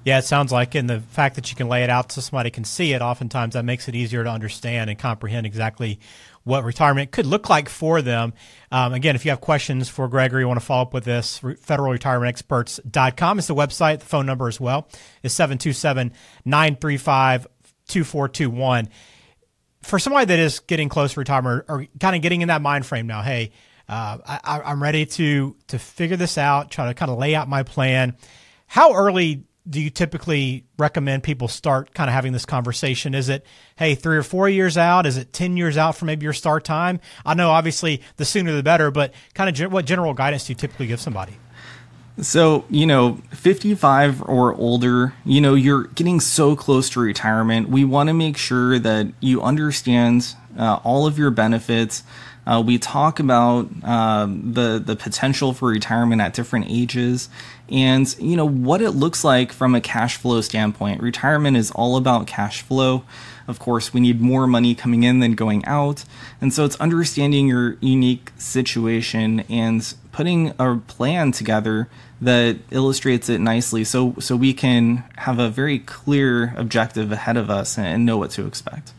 Yeah, 0.04 0.18
it 0.18 0.24
sounds 0.24 0.50
like, 0.50 0.74
and 0.74 0.88
the 0.88 1.00
fact 1.00 1.34
that 1.34 1.50
you 1.50 1.56
can 1.56 1.68
lay 1.68 1.84
it 1.84 1.90
out 1.90 2.10
so 2.10 2.22
somebody 2.22 2.50
can 2.50 2.64
see 2.64 2.94
it, 2.94 3.02
oftentimes 3.02 3.52
that 3.52 3.66
makes 3.66 3.86
it 3.86 3.94
easier 3.94 4.24
to 4.24 4.30
understand 4.30 4.88
and 4.88 4.98
comprehend 4.98 5.46
exactly 5.46 6.00
what 6.42 6.64
retirement 6.64 7.10
could 7.10 7.26
look 7.26 7.50
like 7.50 7.68
for 7.68 8.00
them. 8.00 8.32
Um, 8.72 8.94
again, 8.94 9.14
if 9.14 9.26
you 9.26 9.30
have 9.30 9.42
questions 9.42 9.90
for 9.90 10.08
Gregory, 10.08 10.42
you 10.42 10.48
want 10.48 10.58
to 10.58 10.64
follow 10.64 10.82
up 10.82 10.94
with 10.94 11.04
this, 11.04 11.40
federalretirementexperts.com 11.40 13.38
is 13.38 13.46
the 13.46 13.54
website. 13.54 14.00
The 14.00 14.06
phone 14.06 14.24
number 14.24 14.48
as 14.48 14.58
well 14.58 14.88
is 15.22 15.34
727 15.34 16.12
935 16.46 17.46
2421. 17.88 18.88
For 19.82 19.98
somebody 19.98 20.26
that 20.26 20.38
is 20.38 20.60
getting 20.60 20.88
close 20.88 21.12
to 21.12 21.20
retirement 21.20 21.66
or, 21.68 21.86
kind 21.98 22.16
of 22.16 22.22
getting 22.22 22.40
in 22.40 22.48
that 22.48 22.62
mind 22.62 22.86
frame 22.86 23.06
now, 23.06 23.20
hey, 23.20 23.52
uh, 23.86 24.18
I, 24.26 24.60
I'm 24.64 24.82
ready 24.82 25.04
to 25.04 25.56
to 25.68 25.78
figure 25.78 26.16
this 26.16 26.38
out, 26.38 26.70
try 26.70 26.86
to 26.86 26.94
kind 26.94 27.10
of 27.10 27.18
lay 27.18 27.34
out 27.34 27.48
my 27.48 27.64
plan. 27.64 28.16
How 28.66 28.94
early 28.94 29.44
do 29.68 29.80
you 29.80 29.90
typically 29.90 30.64
recommend 30.78 31.22
people 31.22 31.48
start 31.48 31.94
kind 31.94 32.08
of 32.08 32.14
having 32.14 32.32
this 32.32 32.46
conversation? 32.46 33.14
Is 33.14 33.28
it, 33.28 33.44
hey, 33.76 33.94
three 33.94 34.16
or 34.16 34.22
four 34.22 34.48
years 34.48 34.76
out? 34.78 35.06
Is 35.06 35.16
it 35.16 35.32
10 35.32 35.56
years 35.56 35.76
out 35.76 35.96
from 35.96 36.06
maybe 36.06 36.24
your 36.24 36.32
start 36.32 36.64
time? 36.64 37.00
I 37.24 37.34
know 37.34 37.50
obviously 37.50 38.02
the 38.16 38.24
sooner 38.24 38.52
the 38.52 38.62
better, 38.62 38.90
but 38.90 39.12
kind 39.34 39.48
of 39.48 39.54
ge- 39.54 39.72
what 39.72 39.84
general 39.84 40.14
guidance 40.14 40.46
do 40.46 40.52
you 40.52 40.56
typically 40.56 40.86
give 40.86 41.00
somebody? 41.00 41.36
So, 42.22 42.64
you 42.68 42.86
know, 42.86 43.18
55 43.30 44.22
or 44.22 44.54
older, 44.54 45.14
you 45.24 45.40
know, 45.40 45.54
you're 45.54 45.84
getting 45.84 46.20
so 46.20 46.54
close 46.54 46.90
to 46.90 47.00
retirement. 47.00 47.68
We 47.68 47.84
want 47.84 48.08
to 48.08 48.14
make 48.14 48.36
sure 48.36 48.78
that 48.78 49.12
you 49.20 49.42
understand 49.42 50.34
uh, 50.58 50.80
all 50.84 51.06
of 51.06 51.18
your 51.18 51.30
benefits. 51.30 52.02
Uh, 52.50 52.60
we 52.60 52.78
talk 52.78 53.20
about 53.20 53.68
um, 53.84 54.52
the 54.54 54.82
the 54.84 54.96
potential 54.96 55.52
for 55.52 55.68
retirement 55.68 56.20
at 56.20 56.34
different 56.34 56.66
ages, 56.68 57.28
and 57.68 58.16
you 58.18 58.36
know 58.36 58.48
what 58.48 58.82
it 58.82 58.90
looks 58.90 59.22
like 59.22 59.52
from 59.52 59.72
a 59.72 59.80
cash 59.80 60.16
flow 60.16 60.40
standpoint. 60.40 61.00
Retirement 61.00 61.56
is 61.56 61.70
all 61.70 61.96
about 61.96 62.26
cash 62.26 62.62
flow. 62.62 63.04
Of 63.46 63.60
course, 63.60 63.94
we 63.94 64.00
need 64.00 64.20
more 64.20 64.48
money 64.48 64.74
coming 64.74 65.04
in 65.04 65.20
than 65.20 65.34
going 65.34 65.64
out, 65.64 66.04
and 66.40 66.52
so 66.52 66.64
it's 66.64 66.74
understanding 66.80 67.46
your 67.46 67.76
unique 67.80 68.32
situation 68.36 69.40
and 69.48 69.94
putting 70.10 70.52
a 70.58 70.76
plan 70.88 71.30
together 71.30 71.88
that 72.20 72.58
illustrates 72.72 73.28
it 73.28 73.40
nicely, 73.40 73.84
so 73.84 74.16
so 74.18 74.34
we 74.34 74.52
can 74.54 75.04
have 75.18 75.38
a 75.38 75.48
very 75.48 75.78
clear 75.78 76.52
objective 76.56 77.12
ahead 77.12 77.36
of 77.36 77.48
us 77.48 77.78
and 77.78 78.04
know 78.04 78.16
what 78.16 78.32
to 78.32 78.44
expect. 78.44 78.92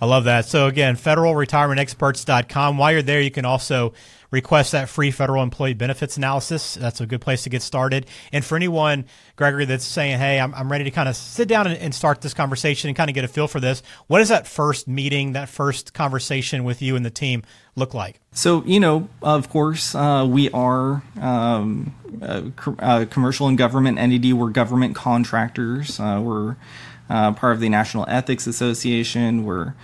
I 0.00 0.06
love 0.06 0.24
that. 0.24 0.46
So 0.46 0.66
again, 0.66 0.96
federalretirementexperts.com. 0.96 2.78
While 2.78 2.92
you're 2.92 3.02
there, 3.02 3.20
you 3.20 3.30
can 3.30 3.44
also 3.44 3.92
request 4.30 4.72
that 4.72 4.88
free 4.88 5.10
federal 5.10 5.42
employee 5.42 5.74
benefits 5.74 6.16
analysis. 6.16 6.74
That's 6.74 7.00
a 7.00 7.06
good 7.06 7.20
place 7.20 7.42
to 7.42 7.50
get 7.50 7.62
started. 7.62 8.06
And 8.32 8.44
for 8.44 8.56
anyone, 8.56 9.06
Gregory, 9.36 9.64
that's 9.64 9.84
saying, 9.84 10.18
hey, 10.18 10.38
I'm, 10.38 10.54
I'm 10.54 10.70
ready 10.70 10.84
to 10.84 10.90
kind 10.90 11.08
of 11.08 11.16
sit 11.16 11.48
down 11.48 11.66
and, 11.66 11.76
and 11.76 11.94
start 11.94 12.20
this 12.20 12.34
conversation 12.34 12.88
and 12.88 12.96
kind 12.96 13.10
of 13.10 13.14
get 13.14 13.24
a 13.24 13.28
feel 13.28 13.48
for 13.48 13.60
this, 13.60 13.82
what 14.06 14.20
is 14.20 14.28
that 14.28 14.46
first 14.46 14.88
meeting, 14.88 15.32
that 15.32 15.48
first 15.48 15.92
conversation 15.92 16.64
with 16.64 16.80
you 16.80 16.96
and 16.96 17.04
the 17.04 17.10
team 17.10 17.42
look 17.80 17.94
like? 17.94 18.20
So, 18.32 18.62
you 18.64 18.78
know, 18.78 19.08
of 19.22 19.48
course, 19.48 19.94
uh, 19.94 20.24
we 20.28 20.50
are 20.50 21.02
um, 21.20 21.94
a, 22.20 22.52
a, 22.78 23.06
commercial 23.06 23.48
and 23.48 23.58
government 23.58 23.98
entity. 23.98 24.32
We're 24.32 24.50
government 24.50 24.94
contractors. 24.94 25.98
Uh, 25.98 26.20
we're 26.22 26.56
uh, 27.08 27.32
part 27.32 27.54
of 27.54 27.60
the 27.60 27.68
National 27.68 28.04
Ethics 28.08 28.46
Association. 28.46 29.44
We're, 29.44 29.74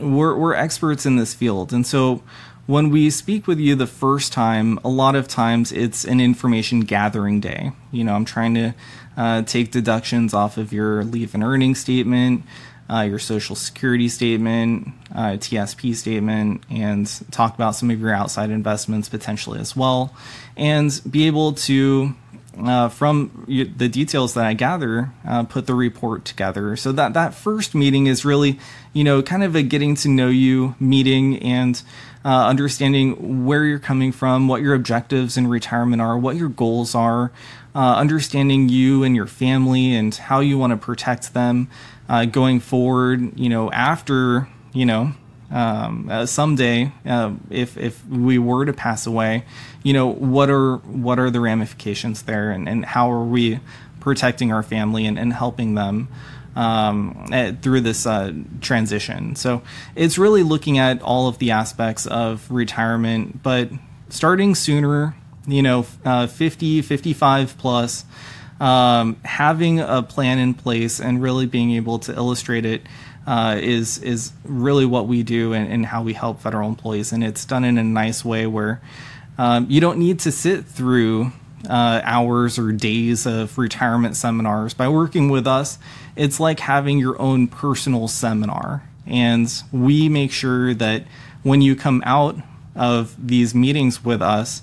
we're, 0.00 0.36
we're 0.36 0.54
experts 0.54 1.06
in 1.06 1.14
this 1.14 1.32
field. 1.32 1.72
And 1.72 1.86
so 1.86 2.24
when 2.66 2.90
we 2.90 3.10
speak 3.10 3.46
with 3.46 3.58
you 3.58 3.74
the 3.74 3.86
first 3.86 4.32
time, 4.32 4.78
a 4.84 4.88
lot 4.88 5.14
of 5.14 5.28
times 5.28 5.70
it's 5.72 6.04
an 6.04 6.20
information 6.20 6.80
gathering 6.80 7.40
day. 7.40 7.72
You 7.92 8.04
know, 8.04 8.14
I'm 8.14 8.24
trying 8.24 8.54
to 8.54 8.74
uh, 9.16 9.42
take 9.42 9.70
deductions 9.70 10.32
off 10.32 10.56
of 10.56 10.72
your 10.72 11.04
leave 11.04 11.34
and 11.34 11.42
earning 11.42 11.74
statement 11.74 12.44
uh, 12.92 13.02
your 13.02 13.18
social 13.18 13.56
security 13.56 14.08
statement, 14.08 14.88
uh, 15.14 15.32
TSP 15.32 15.94
statement, 15.94 16.62
and 16.70 17.06
talk 17.30 17.54
about 17.54 17.74
some 17.74 17.90
of 17.90 18.00
your 18.00 18.12
outside 18.12 18.50
investments 18.50 19.08
potentially 19.08 19.58
as 19.58 19.74
well, 19.74 20.14
and 20.56 21.00
be 21.08 21.26
able 21.26 21.52
to. 21.54 22.14
Uh, 22.54 22.86
from 22.90 23.46
the 23.48 23.88
details 23.88 24.34
that 24.34 24.44
I 24.44 24.52
gather, 24.52 25.10
uh, 25.26 25.42
put 25.44 25.66
the 25.66 25.74
report 25.74 26.26
together. 26.26 26.76
So 26.76 26.92
that 26.92 27.14
that 27.14 27.32
first 27.32 27.74
meeting 27.74 28.08
is 28.08 28.26
really, 28.26 28.58
you 28.92 29.04
know, 29.04 29.22
kind 29.22 29.42
of 29.42 29.56
a 29.56 29.62
getting 29.62 29.94
to 29.94 30.08
know 30.10 30.28
you 30.28 30.74
meeting 30.78 31.38
and 31.38 31.82
uh, 32.26 32.46
understanding 32.46 33.46
where 33.46 33.64
you're 33.64 33.78
coming 33.78 34.12
from, 34.12 34.48
what 34.48 34.60
your 34.60 34.74
objectives 34.74 35.38
in 35.38 35.46
retirement 35.46 36.02
are, 36.02 36.18
what 36.18 36.36
your 36.36 36.50
goals 36.50 36.94
are, 36.94 37.32
uh, 37.74 37.94
understanding 37.96 38.68
you 38.68 39.02
and 39.02 39.16
your 39.16 39.26
family 39.26 39.94
and 39.94 40.14
how 40.14 40.40
you 40.40 40.58
want 40.58 40.72
to 40.72 40.76
protect 40.76 41.34
them, 41.34 41.68
uh, 42.08 42.24
going 42.24 42.60
forward, 42.60 43.38
you 43.38 43.48
know, 43.48 43.70
after, 43.70 44.48
you 44.72 44.84
know, 44.84 45.12
um, 45.50 46.08
uh, 46.10 46.24
someday, 46.26 46.90
uh, 47.04 47.32
if 47.50 47.76
if 47.76 48.06
we 48.06 48.38
were 48.38 48.64
to 48.64 48.72
pass 48.72 49.06
away, 49.06 49.44
you 49.82 49.92
know, 49.92 50.06
what 50.06 50.48
are 50.48 50.76
what 50.78 51.18
are 51.18 51.30
the 51.30 51.40
ramifications 51.40 52.22
there, 52.22 52.50
and, 52.50 52.68
and 52.68 52.84
how 52.84 53.12
are 53.12 53.24
we 53.24 53.60
protecting 54.00 54.50
our 54.50 54.62
family 54.62 55.06
and, 55.06 55.18
and 55.18 55.32
helping 55.32 55.74
them 55.74 56.08
um, 56.56 57.28
through 57.60 57.82
this 57.82 58.06
uh, 58.06 58.32
transition? 58.62 59.36
So 59.36 59.62
it's 59.94 60.16
really 60.16 60.42
looking 60.42 60.78
at 60.78 61.02
all 61.02 61.28
of 61.28 61.38
the 61.38 61.50
aspects 61.50 62.06
of 62.06 62.50
retirement, 62.50 63.42
but 63.42 63.68
starting 64.08 64.54
sooner, 64.54 65.14
you 65.46 65.62
know, 65.62 65.86
uh, 66.04 66.26
50, 66.26 66.82
55 66.82 67.58
plus 67.58 68.04
um, 68.60 69.16
having 69.24 69.80
a 69.80 70.02
plan 70.02 70.38
in 70.38 70.54
place 70.54 71.00
and 71.00 71.20
really 71.20 71.46
being 71.46 71.72
able 71.72 71.98
to 72.00 72.14
illustrate 72.14 72.64
it 72.64 72.82
uh, 73.26 73.58
is 73.60 73.98
is 73.98 74.32
really 74.44 74.86
what 74.86 75.06
we 75.06 75.22
do 75.22 75.52
and, 75.52 75.70
and, 75.70 75.86
how 75.86 76.02
we 76.02 76.12
help 76.12 76.40
federal 76.40 76.68
employees. 76.68 77.12
And 77.12 77.22
it's 77.22 77.44
done 77.44 77.64
in 77.64 77.78
a 77.78 77.84
nice 77.84 78.24
way 78.24 78.46
where 78.46 78.80
um, 79.38 79.66
you 79.68 79.80
don't 79.80 79.98
need 79.98 80.20
to 80.20 80.32
sit 80.32 80.64
through 80.64 81.32
uh, 81.68 82.00
hours 82.04 82.58
or 82.58 82.72
days 82.72 83.26
of 83.26 83.58
retirement 83.58 84.16
seminars. 84.16 84.74
By 84.74 84.88
working 84.88 85.28
with 85.28 85.46
us, 85.46 85.78
it's 86.16 86.40
like 86.40 86.60
having 86.60 86.98
your 86.98 87.20
own 87.20 87.48
personal 87.48 88.08
seminar. 88.08 88.82
And 89.06 89.52
we 89.72 90.08
make 90.08 90.30
sure 90.30 90.74
that 90.74 91.04
when 91.42 91.62
you 91.62 91.74
come 91.74 92.02
out 92.06 92.36
of 92.74 93.14
these 93.24 93.54
meetings 93.54 94.04
with 94.04 94.22
us, 94.22 94.62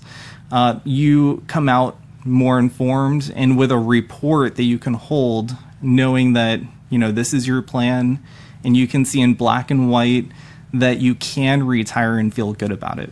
uh, 0.52 0.80
you 0.84 1.44
come 1.48 1.70
out 1.70 2.00
more 2.26 2.60
informed 2.60 3.32
and 3.36 3.58
with 3.58 3.72
a 3.72 3.78
report 3.78 4.56
that 4.56 4.64
you 4.64 4.78
can 4.78 4.94
hold 4.94 5.56
knowing 5.82 6.34
that 6.34 6.60
you 6.90 7.00
know 7.00 7.12
this 7.12 7.34
is 7.34 7.48
your 7.48 7.62
plan 7.62 8.22
and 8.64 8.76
you 8.76 8.88
can 8.88 9.06
see 9.06 9.22
in 9.22 9.34
black 9.34 9.72
and 9.72 9.90
white 9.90 10.26
that 10.74 11.00
you 11.00 11.16
can 11.16 11.66
retire 11.66 12.18
and 12.18 12.34
feel 12.34 12.54
good 12.54 12.72
about 12.72 13.00
it. 13.00 13.12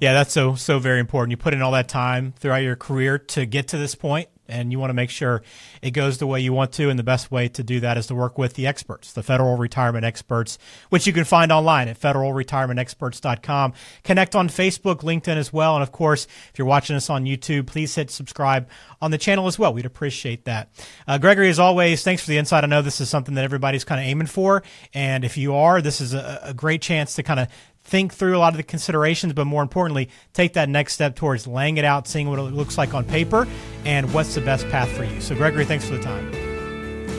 Yeah 0.00 0.12
that's 0.12 0.32
so 0.32 0.54
so 0.54 0.78
very 0.78 1.00
important. 1.00 1.30
You 1.30 1.36
put 1.36 1.54
in 1.54 1.62
all 1.62 1.72
that 1.72 1.88
time 1.88 2.34
throughout 2.38 2.62
your 2.62 2.76
career 2.76 3.18
to 3.18 3.46
get 3.46 3.68
to 3.68 3.78
this 3.78 3.94
point 3.94 4.28
and 4.48 4.72
you 4.72 4.78
want 4.78 4.90
to 4.90 4.94
make 4.94 5.10
sure 5.10 5.42
it 5.80 5.92
goes 5.92 6.18
the 6.18 6.26
way 6.26 6.40
you 6.40 6.52
want 6.52 6.72
to. 6.72 6.90
And 6.90 6.98
the 6.98 7.04
best 7.04 7.30
way 7.30 7.48
to 7.48 7.62
do 7.62 7.80
that 7.80 7.96
is 7.96 8.06
to 8.08 8.14
work 8.14 8.38
with 8.38 8.54
the 8.54 8.66
experts, 8.66 9.12
the 9.12 9.22
federal 9.22 9.56
retirement 9.56 10.04
experts, 10.04 10.58
which 10.90 11.06
you 11.06 11.12
can 11.12 11.24
find 11.24 11.52
online 11.52 11.88
at 11.88 11.98
federalretirementexperts.com. 11.98 13.72
Connect 14.04 14.34
on 14.34 14.48
Facebook, 14.48 14.96
LinkedIn 15.00 15.36
as 15.36 15.52
well. 15.52 15.74
And 15.74 15.82
of 15.82 15.92
course, 15.92 16.26
if 16.52 16.58
you're 16.58 16.66
watching 16.66 16.96
us 16.96 17.08
on 17.08 17.24
YouTube, 17.24 17.66
please 17.66 17.94
hit 17.94 18.10
subscribe 18.10 18.68
on 19.00 19.10
the 19.10 19.18
channel 19.18 19.46
as 19.46 19.58
well. 19.58 19.72
We'd 19.72 19.86
appreciate 19.86 20.44
that. 20.44 20.70
Uh, 21.06 21.18
Gregory, 21.18 21.48
as 21.48 21.58
always, 21.58 22.02
thanks 22.02 22.22
for 22.22 22.28
the 22.28 22.38
insight. 22.38 22.64
I 22.64 22.66
know 22.66 22.82
this 22.82 23.00
is 23.00 23.08
something 23.08 23.34
that 23.34 23.44
everybody's 23.44 23.84
kind 23.84 24.00
of 24.00 24.06
aiming 24.06 24.26
for. 24.26 24.62
And 24.94 25.24
if 25.24 25.36
you 25.36 25.54
are, 25.54 25.80
this 25.80 26.00
is 26.00 26.14
a, 26.14 26.40
a 26.42 26.54
great 26.54 26.82
chance 26.82 27.14
to 27.16 27.22
kind 27.22 27.40
of 27.40 27.48
think 27.84 28.14
through 28.14 28.36
a 28.36 28.38
lot 28.38 28.52
of 28.52 28.56
the 28.56 28.62
considerations, 28.62 29.32
but 29.32 29.44
more 29.44 29.62
importantly, 29.62 30.08
take 30.32 30.54
that 30.54 30.68
next 30.68 30.94
step 30.94 31.16
towards 31.16 31.46
laying 31.46 31.76
it 31.76 31.84
out, 31.84 32.08
seeing 32.08 32.28
what 32.28 32.38
it 32.38 32.42
looks 32.42 32.78
like 32.78 32.94
on 32.94 33.04
paper, 33.04 33.46
and 33.84 34.12
what's 34.14 34.34
the 34.34 34.40
best 34.40 34.68
path 34.68 34.90
for 34.90 35.04
you. 35.04 35.20
So, 35.20 35.34
Gregory, 35.34 35.64
thanks 35.64 35.86
for 35.86 35.96
the 35.96 36.02
time. 36.02 36.30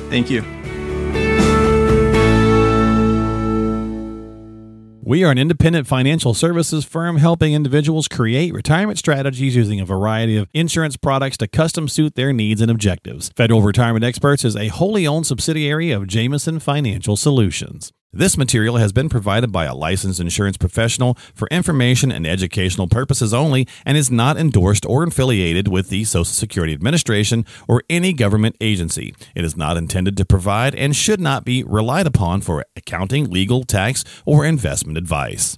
Thank 0.10 0.30
you. 0.30 0.44
We 5.06 5.26
are 5.26 5.32
an 5.32 5.38
independent 5.38 5.86
financial 5.86 6.34
services 6.34 6.86
firm 6.86 7.18
helping 7.18 7.54
individuals 7.54 8.08
create 8.08 8.54
retirement 8.54 8.98
strategies 8.98 9.54
using 9.54 9.82
a 9.82 9.86
variety 9.86 10.38
of 10.38 10.48
insurance 10.54 10.96
products 10.96 11.36
to 11.38 11.48
custom 11.48 11.90
suit 11.90 12.16
their 12.16 12.32
needs 12.32 12.62
and 12.62 12.72
objectives. 12.72 13.30
Federal 13.36 13.62
Retirement 13.62 14.06
Experts 14.06 14.46
is 14.46 14.56
a 14.56 14.70
wholly 14.70 15.06
owned 15.06 15.28
subsidiary 15.28 15.92
of 15.92 16.08
Jamison 16.08 16.58
Financial 16.58 17.18
Solutions. 17.18 17.92
This 18.16 18.38
material 18.38 18.78
has 18.78 18.92
been 18.92 19.10
provided 19.10 19.52
by 19.52 19.66
a 19.66 19.74
licensed 19.74 20.20
insurance 20.20 20.56
professional 20.56 21.18
for 21.34 21.48
information 21.48 22.12
and 22.12 22.28
educational 22.28 22.88
purposes 22.88 23.34
only 23.34 23.68
and 23.88 23.98
is 23.98 24.12
not 24.12 24.38
endorsed 24.38 24.86
or 24.86 25.04
affiliated 25.04 25.68
with 25.68 25.90
the 25.90 26.04
Social 26.04 26.26
Security 26.26 26.74
Administration 26.74 27.44
or 27.68 27.82
any 27.90 28.14
government 28.14 28.56
agency. 28.62 29.16
It 29.34 29.44
is 29.44 29.58
not 29.58 29.78
intended 29.78 30.16
to 30.18 30.26
provide 30.26 30.76
and 30.76 30.96
should 30.96 31.20
not 31.20 31.44
be 31.44 31.64
relied 31.64 32.06
upon 32.06 32.42
for 32.42 32.64
accounting, 32.76 33.32
legal, 33.32 33.64
tax, 33.64 34.04
or 34.28 34.46
investment 34.46 35.00
advice. 35.00 35.58